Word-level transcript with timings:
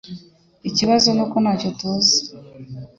Ikibazo 0.69 1.07
nuko 1.13 1.35
ntacyo 1.43 1.69
tuzi 1.79 2.19